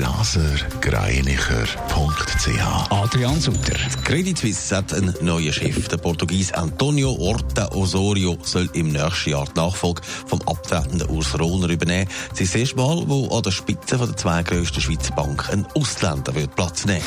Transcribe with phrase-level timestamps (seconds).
[0.00, 2.90] blasergreinicher.ch.
[2.90, 3.76] Adrian Sutter.
[4.04, 5.88] Credit Suisse hat einen neuen Chef.
[5.88, 11.68] Der Portugies Antonio Horta Osorio soll im nächsten Jahr die Nachfolge vom abtretenden Urs Rohner
[11.68, 12.08] übernehmen.
[12.32, 15.66] Es ist das erste Mal, wo an der Spitze der zwei grössten Schweizer Banken ein
[15.74, 17.04] Ausländer wird Platz nehmen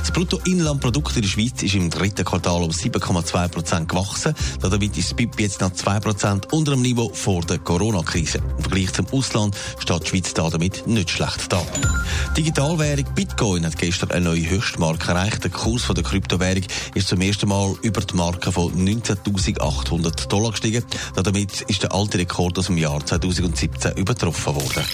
[0.00, 4.34] Das Bruttoinlandprodukt in der Schweiz ist im dritten Quartal um 7,2 Prozent gewachsen.
[4.60, 8.42] Damit ist das BIP jetzt nach 2 Prozent unter dem Niveau vor der Corona-Krise.
[8.58, 11.62] Im Vergleich zum Ausland steht die Schweiz damit nicht schlecht da.
[12.34, 15.44] Digitalwährung Bitcoin hat gestern eine neue Höchstmarke erreicht.
[15.44, 20.50] Der Kurs von der Kryptowährung ist zum ersten Mal über die Marke von 19.800 Dollar
[20.52, 20.84] gestiegen.
[21.14, 24.84] Damit ist der alte Rekord aus dem Jahr 2017 übertroffen worden.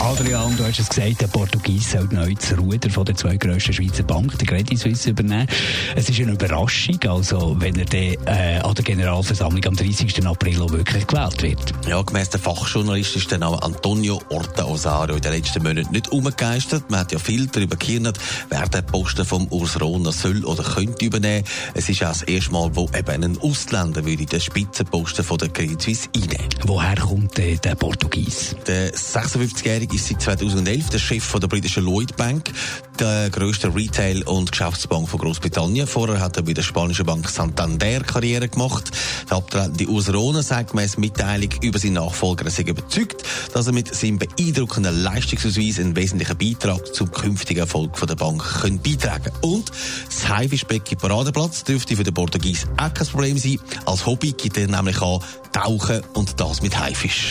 [0.00, 3.72] Adrian, du hast es gesagt, der Portugies soll neu das Ruder von der zwei grössten
[3.72, 5.48] Schweizer Bank, der Credit Suisse, übernehmen.
[5.96, 10.24] Es ist eine Überraschung, also wenn er dann äh, an der Generalversammlung am 30.
[10.24, 11.74] April auch wirklich gewählt wird.
[11.88, 16.12] Ja, gemäss der Fachjournalist ist der Name Antonio Orta Osario in den letzten Monaten nicht
[16.12, 16.88] umgegeistert.
[16.90, 18.18] Man hat ja viel darüber gekirnt,
[18.50, 21.44] wer den Posten vom Urs Rona soll oder könnte übernehmen.
[21.74, 25.48] Es ist auch das erste Mal, wo eben ein Ausländer würde den Spitzenposten von der
[25.48, 26.48] Credit Suisse einnehmen.
[26.64, 28.54] Woher kommt äh, der Portugies?
[28.66, 32.50] Der 56-jährige ist seit 2011 der Chef von der britischen Lloyd Bank,
[32.98, 35.86] der grössten Retail- und Geschäftsbank von Großbritannien.
[35.86, 38.90] Vorher hat er bei der spanischen Bank Santander Karriere gemacht.
[39.30, 43.22] Der abtretende Urs Rona sagt gemäss Mitteilung über seinen Nachfolger, er sei überzeugt,
[43.52, 48.42] dass er mit seinem beeindruckenden Leistungsausweis einen wesentlichen Beitrag zum künftigen Erfolg von der Bank
[48.60, 49.70] können beitragen Und
[50.06, 53.58] das Haifischbecken Paradeplatz dürfte für den Portugies auch kein Problem sein.
[53.86, 55.20] Als Hobby gibt er nämlich an
[55.52, 57.30] Tauchen und das mit Haifisch.